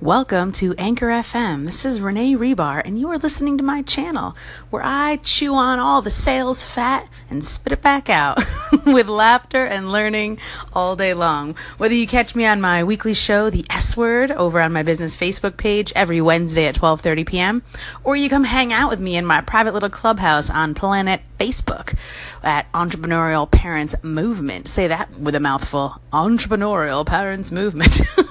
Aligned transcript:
Welcome 0.00 0.52
to 0.52 0.76
Anchor 0.78 1.08
FM. 1.08 1.66
This 1.66 1.84
is 1.84 2.00
Renee 2.00 2.36
Rebar, 2.36 2.82
and 2.84 3.00
you 3.00 3.10
are 3.10 3.18
listening 3.18 3.58
to 3.58 3.64
my 3.64 3.82
channel 3.82 4.36
where 4.70 4.84
I 4.84 5.16
chew 5.16 5.56
on 5.56 5.80
all 5.80 6.02
the 6.02 6.08
sales 6.08 6.64
fat 6.64 7.08
and 7.28 7.44
spit 7.44 7.72
it 7.72 7.82
back 7.82 8.08
out 8.08 8.38
with 8.86 9.08
laughter 9.08 9.64
and 9.64 9.90
learning 9.90 10.38
all 10.72 10.94
day 10.94 11.14
long. 11.14 11.56
Whether 11.78 11.96
you 11.96 12.06
catch 12.06 12.36
me 12.36 12.46
on 12.46 12.60
my 12.60 12.84
weekly 12.84 13.12
show, 13.12 13.50
The 13.50 13.66
S 13.68 13.96
Word, 13.96 14.30
over 14.30 14.60
on 14.60 14.72
my 14.72 14.84
business 14.84 15.16
Facebook 15.16 15.56
page 15.56 15.92
every 15.96 16.20
Wednesday 16.20 16.66
at 16.66 16.76
12:30 16.76 17.26
p.m., 17.26 17.62
or 18.04 18.14
you 18.14 18.28
come 18.28 18.44
hang 18.44 18.72
out 18.72 18.90
with 18.90 19.00
me 19.00 19.16
in 19.16 19.26
my 19.26 19.40
private 19.40 19.74
little 19.74 19.90
clubhouse 19.90 20.48
on 20.48 20.74
Planet 20.74 21.22
Facebook 21.40 21.98
at 22.44 22.70
Entrepreneurial 22.70 23.50
Parents 23.50 23.96
Movement. 24.04 24.68
Say 24.68 24.86
that 24.86 25.18
with 25.18 25.34
a 25.34 25.40
mouthful. 25.40 26.00
Entrepreneurial 26.12 27.04
Parents 27.04 27.50
Movement. 27.50 28.00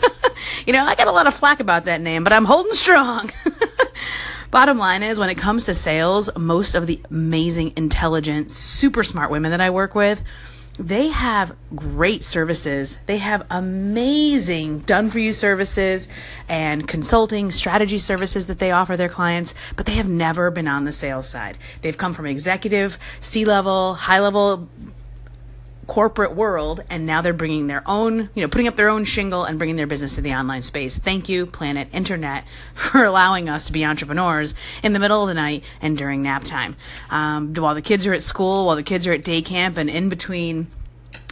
You 0.66 0.74
know, 0.74 0.84
I 0.86 0.96
got 0.96 1.08
a 1.08 1.12
lot 1.12 1.28
of 1.28 1.34
flack 1.34 1.60
about 1.60 1.86
that 1.86 2.02
name, 2.02 2.24
but 2.24 2.34
I'm 2.34 2.46
holding 2.46 2.74
strong. 2.74 3.32
Bottom 4.52 4.78
line 4.78 5.04
is, 5.04 5.20
when 5.20 5.30
it 5.30 5.36
comes 5.36 5.66
to 5.66 5.74
sales, 5.74 6.30
most 6.38 6.74
of 6.74 6.88
the 6.88 7.02
amazing, 7.10 7.74
intelligent, 7.76 8.50
super 8.50 9.04
smart 9.04 9.30
women 9.30 9.52
that 9.52 9.62
I 9.62 9.70
work 9.70 9.94
with, 9.94 10.24
they 10.80 11.08
have 11.10 11.56
great 11.76 12.24
services. 12.24 13.00
They 13.08 13.18
have 13.18 13.46
amazing 13.50 14.80
done 14.80 15.10
for 15.10 15.20
you 15.20 15.34
services 15.34 16.08
and 16.48 16.88
consulting 16.88 17.52
strategy 17.52 17.98
services 17.98 18.48
that 18.48 18.60
they 18.60 18.72
offer 18.72 18.96
their 18.96 19.10
clients, 19.10 19.56
but 19.76 19.86
they 19.86 19.94
have 19.94 20.08
never 20.08 20.52
been 20.52 20.68
on 20.68 20.86
the 20.86 20.92
sales 20.92 21.28
side. 21.28 21.58
They've 21.82 21.98
come 21.98 22.14
from 22.14 22.28
executive, 22.28 23.00
C 23.22 23.44
level, 23.44 23.96
high 23.96 24.20
level 24.20 24.70
corporate 25.88 26.36
world 26.36 26.84
and 26.90 27.06
now 27.06 27.22
they're 27.22 27.34
bringing 27.34 27.68
their 27.68 27.82
own 27.88 28.30
you 28.36 28.42
know 28.42 28.48
putting 28.48 28.68
up 28.68 28.76
their 28.76 28.90
own 28.90 29.06
shingle 29.06 29.46
and 29.46 29.58
bringing 29.58 29.78
their 29.78 29.88
business 29.88 30.16
to 30.16 30.22
the 30.22 30.34
online 30.34 30.62
space 30.62 30.98
thank 30.98 31.30
you 31.30 31.46
planet 31.46 31.88
internet 31.94 32.44
for 32.74 33.04
allowing 33.04 33.50
us 33.50 33.66
to 33.66 33.72
be 33.72 33.86
entrepreneurs 33.86 34.54
in 34.84 34.94
the 34.94 35.00
middle 35.00 35.22
of 35.22 35.28
the 35.28 35.34
night 35.34 35.64
and 35.82 35.98
during 35.98 36.22
nap 36.22 36.44
time 36.44 36.76
um, 37.10 37.54
while 37.56 37.74
the 37.74 37.82
kids 37.82 38.06
are 38.06 38.14
at 38.14 38.22
school 38.22 38.66
while 38.66 38.76
the 38.76 38.84
kids 38.84 39.08
are 39.08 39.14
at 39.14 39.24
day 39.24 39.42
camp 39.42 39.78
and 39.78 39.90
in 39.90 40.10
between 40.10 40.68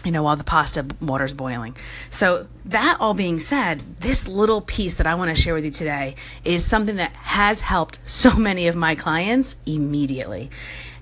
you 0.03 0.11
know, 0.11 0.21
while 0.21 0.35
the 0.35 0.43
pasta 0.43 0.85
water's 1.01 1.33
boiling. 1.33 1.75
So, 2.11 2.47
that 2.65 2.97
all 2.99 3.15
being 3.15 3.39
said, 3.39 3.81
this 4.01 4.27
little 4.27 4.61
piece 4.61 4.97
that 4.97 5.07
I 5.07 5.15
want 5.15 5.35
to 5.35 5.41
share 5.41 5.55
with 5.55 5.65
you 5.65 5.71
today 5.71 6.15
is 6.43 6.63
something 6.63 6.97
that 6.97 7.11
has 7.13 7.61
helped 7.61 7.97
so 8.05 8.35
many 8.35 8.67
of 8.67 8.75
my 8.75 8.93
clients 8.93 9.55
immediately. 9.65 10.51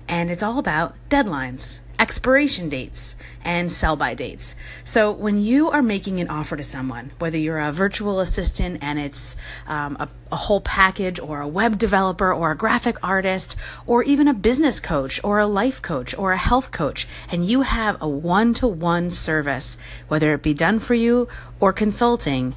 And 0.08 0.30
it's 0.30 0.42
all 0.42 0.58
about 0.58 0.94
deadlines 1.10 1.80
expiration 1.98 2.68
dates 2.68 3.16
and 3.44 3.70
sell 3.70 3.96
by 3.96 4.14
dates. 4.14 4.56
So 4.82 5.10
when 5.12 5.40
you 5.40 5.70
are 5.70 5.82
making 5.82 6.20
an 6.20 6.28
offer 6.28 6.56
to 6.56 6.64
someone, 6.64 7.12
whether 7.18 7.38
you're 7.38 7.60
a 7.60 7.72
virtual 7.72 8.20
assistant 8.20 8.78
and 8.82 8.98
it's 8.98 9.36
um, 9.66 9.96
a, 10.00 10.08
a 10.32 10.36
whole 10.36 10.60
package, 10.60 11.20
or 11.20 11.40
a 11.40 11.48
web 11.48 11.78
developer, 11.78 12.32
or 12.32 12.50
a 12.50 12.56
graphic 12.56 12.96
artist, 13.02 13.54
or 13.86 14.02
even 14.02 14.26
a 14.26 14.34
business 14.34 14.80
coach, 14.80 15.20
or 15.22 15.38
a 15.38 15.46
life 15.46 15.80
coach, 15.80 16.16
or 16.16 16.32
a 16.32 16.38
health 16.38 16.72
coach, 16.72 17.06
and 17.30 17.46
you 17.46 17.62
have 17.62 18.00
a 18.00 18.08
one 18.08 18.54
to 18.54 18.66
one 18.66 19.10
service, 19.10 19.76
whether 20.08 20.34
it 20.34 20.42
be 20.42 20.54
done 20.54 20.80
for 20.80 20.94
you 20.94 21.28
or 21.60 21.72
consulting, 21.72 22.54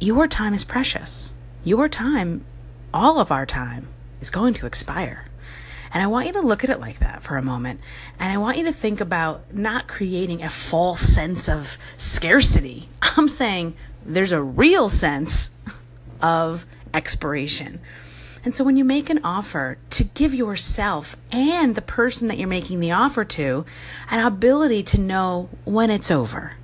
your 0.00 0.28
time 0.28 0.54
is 0.54 0.64
precious. 0.64 1.32
Your 1.64 1.88
time, 1.88 2.44
all 2.92 3.18
of 3.18 3.32
our 3.32 3.46
time, 3.46 3.88
is 4.20 4.30
going 4.30 4.54
to 4.54 4.66
expire. 4.66 5.26
And 5.94 6.02
I 6.02 6.08
want 6.08 6.26
you 6.26 6.32
to 6.32 6.40
look 6.40 6.64
at 6.64 6.70
it 6.70 6.80
like 6.80 6.98
that 6.98 7.22
for 7.22 7.36
a 7.36 7.42
moment. 7.42 7.80
And 8.18 8.32
I 8.32 8.36
want 8.36 8.58
you 8.58 8.64
to 8.64 8.72
think 8.72 9.00
about 9.00 9.54
not 9.54 9.86
creating 9.86 10.42
a 10.42 10.48
false 10.48 11.00
sense 11.00 11.48
of 11.48 11.78
scarcity. 11.96 12.88
I'm 13.02 13.28
saying 13.28 13.76
there's 14.04 14.32
a 14.32 14.42
real 14.42 14.88
sense 14.88 15.52
of 16.20 16.66
expiration. 16.92 17.80
And 18.44 18.54
so 18.54 18.64
when 18.64 18.76
you 18.76 18.84
make 18.84 19.08
an 19.08 19.20
offer 19.24 19.78
to 19.90 20.04
give 20.04 20.34
yourself 20.34 21.16
and 21.30 21.76
the 21.76 21.80
person 21.82 22.26
that 22.26 22.38
you're 22.38 22.48
making 22.48 22.80
the 22.80 22.90
offer 22.90 23.24
to 23.24 23.64
an 24.10 24.26
ability 24.26 24.82
to 24.82 25.00
know 25.00 25.48
when 25.64 25.90
it's 25.90 26.10
over, 26.10 26.54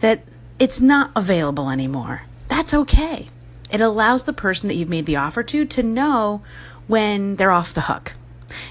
that 0.00 0.22
it's 0.60 0.80
not 0.80 1.10
available 1.16 1.68
anymore, 1.68 2.22
that's 2.46 2.72
okay. 2.72 3.28
It 3.70 3.80
allows 3.80 4.22
the 4.22 4.32
person 4.32 4.68
that 4.68 4.76
you've 4.76 4.88
made 4.88 5.04
the 5.04 5.16
offer 5.16 5.42
to 5.42 5.64
to 5.66 5.82
know 5.82 6.42
when 6.86 7.36
they're 7.36 7.50
off 7.50 7.74
the 7.74 7.82
hook. 7.82 8.14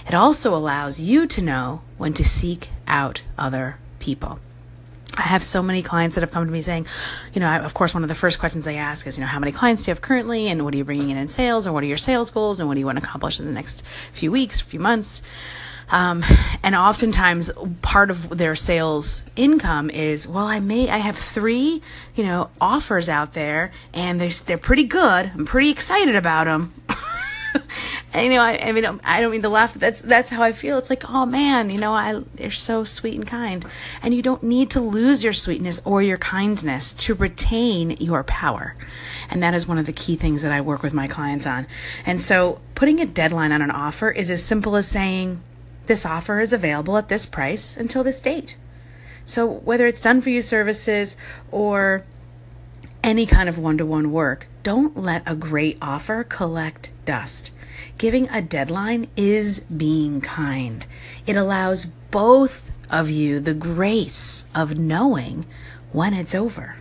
It 0.07 0.13
also 0.13 0.55
allows 0.55 0.99
you 0.99 1.27
to 1.27 1.41
know 1.41 1.81
when 1.97 2.13
to 2.13 2.25
seek 2.25 2.69
out 2.87 3.21
other 3.37 3.77
people. 3.99 4.39
I 5.17 5.23
have 5.23 5.43
so 5.43 5.63
many 5.63 5.81
clients 5.81 6.15
that 6.15 6.21
have 6.21 6.31
come 6.31 6.45
to 6.45 6.51
me 6.51 6.61
saying, 6.61 6.85
you 7.33 7.39
know, 7.39 7.47
I, 7.47 7.57
of 7.57 7.73
course, 7.73 7.93
one 7.93 8.03
of 8.03 8.09
the 8.09 8.15
first 8.15 8.37
questions 8.37 8.67
I 8.67 8.73
ask 8.73 9.07
is, 9.07 9.17
you 9.17 9.21
know, 9.21 9.27
how 9.27 9.39
many 9.39 9.51
clients 9.51 9.83
do 9.83 9.89
you 9.89 9.93
have 9.93 10.01
currently, 10.01 10.47
and 10.47 10.63
what 10.63 10.73
are 10.73 10.77
you 10.77 10.83
bringing 10.83 11.09
in 11.09 11.17
in 11.17 11.27
sales, 11.27 11.65
and 11.65 11.73
what 11.73 11.83
are 11.83 11.87
your 11.87 11.97
sales 11.97 12.29
goals, 12.29 12.59
and 12.59 12.67
what 12.67 12.75
do 12.75 12.79
you 12.79 12.85
want 12.85 12.99
to 12.99 13.03
accomplish 13.03 13.39
in 13.39 13.47
the 13.47 13.51
next 13.51 13.83
few 14.13 14.31
weeks, 14.31 14.61
few 14.61 14.79
months. 14.79 15.23
Um, 15.89 16.23
and 16.63 16.75
oftentimes, 16.75 17.49
part 17.81 18.11
of 18.11 18.37
their 18.37 18.55
sales 18.55 19.23
income 19.35 19.89
is, 19.89 20.27
well, 20.27 20.45
I 20.45 20.59
may, 20.59 20.89
I 20.89 20.97
have 20.97 21.17
three, 21.17 21.81
you 22.13 22.23
know, 22.23 22.49
offers 22.59 23.09
out 23.09 23.33
there, 23.33 23.71
and 23.93 24.19
they're 24.19 24.29
they're 24.29 24.57
pretty 24.57 24.83
good. 24.83 25.31
I'm 25.33 25.45
pretty 25.45 25.69
excited 25.69 26.15
about 26.15 26.45
them. 26.45 26.73
you 28.19 28.29
know, 28.29 28.41
I, 28.41 28.59
I, 28.61 28.71
mean, 28.71 28.85
I 29.03 29.21
don't 29.21 29.31
mean 29.31 29.41
to 29.41 29.49
laugh. 29.49 29.73
That's 29.73 30.01
that's 30.01 30.29
how 30.29 30.41
I 30.41 30.51
feel. 30.51 30.77
It's 30.77 30.89
like, 30.89 31.09
oh 31.09 31.25
man, 31.25 31.69
you 31.69 31.77
know, 31.77 31.93
I 31.93 32.23
they're 32.35 32.51
so 32.51 32.83
sweet 32.83 33.15
and 33.15 33.27
kind, 33.27 33.65
and 34.01 34.13
you 34.13 34.21
don't 34.21 34.43
need 34.43 34.69
to 34.71 34.79
lose 34.81 35.23
your 35.23 35.33
sweetness 35.33 35.81
or 35.85 36.01
your 36.01 36.17
kindness 36.17 36.93
to 36.93 37.13
retain 37.13 37.91
your 37.99 38.23
power. 38.23 38.75
And 39.29 39.43
that 39.43 39.53
is 39.53 39.67
one 39.67 39.77
of 39.77 39.85
the 39.85 39.93
key 39.93 40.15
things 40.15 40.41
that 40.41 40.51
I 40.51 40.61
work 40.61 40.83
with 40.83 40.93
my 40.93 41.07
clients 41.07 41.45
on. 41.45 41.67
And 42.05 42.21
so, 42.21 42.59
putting 42.75 42.99
a 42.99 43.05
deadline 43.05 43.51
on 43.51 43.61
an 43.61 43.71
offer 43.71 44.09
is 44.09 44.31
as 44.31 44.43
simple 44.43 44.75
as 44.75 44.87
saying, 44.87 45.41
this 45.87 46.05
offer 46.05 46.39
is 46.39 46.53
available 46.53 46.97
at 46.97 47.09
this 47.09 47.25
price 47.25 47.75
until 47.75 48.03
this 48.03 48.21
date. 48.21 48.55
So 49.25 49.45
whether 49.45 49.87
it's 49.87 49.99
done 49.99 50.21
for 50.21 50.29
you 50.29 50.41
services 50.41 51.17
or 51.51 52.05
any 53.03 53.25
kind 53.25 53.49
of 53.49 53.57
one 53.57 53.77
to 53.77 53.85
one 53.85 54.11
work, 54.11 54.47
don't 54.67 54.97
let 54.97 55.23
a 55.25 55.33
great 55.33 55.77
offer 55.81 56.25
collect 56.25 56.91
dust. 57.05 57.51
Giving 57.97 58.27
a 58.27 58.41
deadline 58.41 59.07
is 59.15 59.61
being 59.61 60.19
kind. 60.19 60.85
It 61.25 61.37
allows 61.37 61.85
both 61.85 62.69
of 62.89 63.09
you 63.09 63.39
the 63.39 63.53
grace 63.53 64.43
of 64.53 64.77
knowing 64.77 65.45
when 65.93 66.13
it's 66.13 66.35
over. 66.35 66.75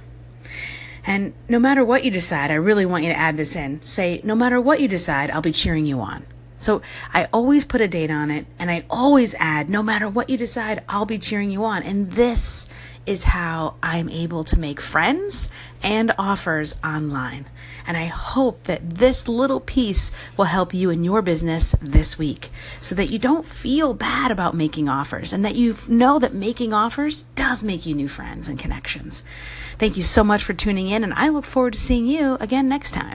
And 1.06 1.32
no 1.48 1.60
matter 1.60 1.84
what 1.84 2.04
you 2.04 2.10
decide, 2.10 2.50
I 2.50 2.54
really 2.54 2.84
want 2.84 3.04
you 3.04 3.10
to 3.10 3.16
add 3.16 3.36
this 3.36 3.54
in. 3.54 3.80
Say, 3.82 4.20
no 4.24 4.34
matter 4.34 4.60
what 4.60 4.80
you 4.80 4.88
decide, 4.88 5.30
I'll 5.30 5.40
be 5.40 5.52
cheering 5.52 5.86
you 5.86 6.00
on. 6.00 6.26
So 6.66 6.82
I 7.14 7.28
always 7.32 7.64
put 7.64 7.80
a 7.80 7.86
date 7.86 8.10
on 8.10 8.28
it 8.28 8.44
and 8.58 8.72
I 8.72 8.84
always 8.90 9.36
add, 9.38 9.70
no 9.70 9.84
matter 9.84 10.08
what 10.08 10.28
you 10.28 10.36
decide, 10.36 10.82
I'll 10.88 11.06
be 11.06 11.16
cheering 11.16 11.52
you 11.52 11.64
on. 11.64 11.84
And 11.84 12.10
this 12.10 12.68
is 13.06 13.22
how 13.22 13.74
I'm 13.84 14.08
able 14.08 14.42
to 14.42 14.58
make 14.58 14.80
friends 14.80 15.48
and 15.80 16.10
offers 16.18 16.74
online. 16.82 17.46
And 17.86 17.96
I 17.96 18.06
hope 18.06 18.64
that 18.64 18.90
this 18.90 19.28
little 19.28 19.60
piece 19.60 20.10
will 20.36 20.46
help 20.46 20.74
you 20.74 20.90
in 20.90 21.04
your 21.04 21.22
business 21.22 21.76
this 21.80 22.18
week 22.18 22.50
so 22.80 22.96
that 22.96 23.10
you 23.10 23.20
don't 23.20 23.46
feel 23.46 23.94
bad 23.94 24.32
about 24.32 24.56
making 24.56 24.88
offers 24.88 25.32
and 25.32 25.44
that 25.44 25.54
you 25.54 25.76
know 25.86 26.18
that 26.18 26.34
making 26.34 26.72
offers 26.72 27.26
does 27.36 27.62
make 27.62 27.86
you 27.86 27.94
new 27.94 28.08
friends 28.08 28.48
and 28.48 28.58
connections. 28.58 29.22
Thank 29.78 29.96
you 29.96 30.02
so 30.02 30.24
much 30.24 30.42
for 30.42 30.52
tuning 30.52 30.88
in, 30.88 31.04
and 31.04 31.14
I 31.14 31.28
look 31.28 31.44
forward 31.44 31.74
to 31.74 31.78
seeing 31.78 32.08
you 32.08 32.38
again 32.40 32.68
next 32.68 32.90
time. 32.90 33.04